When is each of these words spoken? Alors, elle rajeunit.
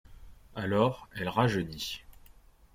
Alors, 0.55 1.07
elle 1.13 1.29
rajeunit. 1.29 2.01